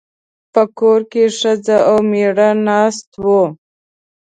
[0.53, 3.41] په کور کې ښځه او مېړه ناست وو.